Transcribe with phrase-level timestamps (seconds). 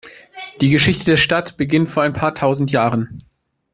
[0.61, 3.23] Die Geschichte der Stadt beginnt vor ein paar tausend Jahren.